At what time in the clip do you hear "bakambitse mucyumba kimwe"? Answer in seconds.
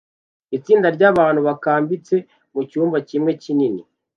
1.47-3.31